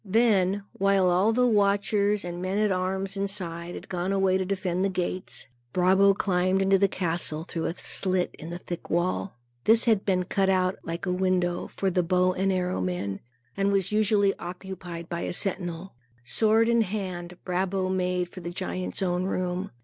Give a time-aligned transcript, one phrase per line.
[0.03, 4.83] Then, while all the watchers and men at arms inside, had gone away to defend
[4.83, 9.37] the gates, Brabo climbed into the castle, through a slit in the thick wall.
[9.65, 13.19] This had been cut out, like a window, for the bow and arrow men,
[13.55, 15.93] and was usually occupied by a sentinel.
[16.23, 19.69] Sword in hand, Brabo made for the giant's own room.